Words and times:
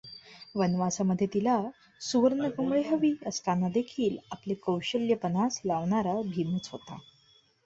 वनवासामध्ये 0.55 1.27
तिला 1.33 1.57
सुवर्णकमळे 2.01 2.81
हवी 2.81 3.13
असतानादेखील 3.25 4.17
आपले 4.31 4.53
कौशल्य 4.53 5.15
पणास 5.15 5.61
लावणारा 5.65 6.21
भीमच 6.25 6.69
होता. 6.71 6.97